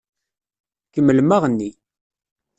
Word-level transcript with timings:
Kemmlem 0.93 1.33
aɣenni! 1.35 1.71